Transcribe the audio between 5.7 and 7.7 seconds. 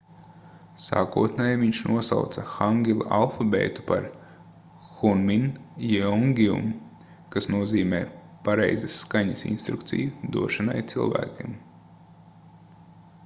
jeongeum kas